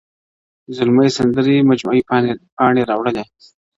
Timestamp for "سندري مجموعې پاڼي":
1.17-2.81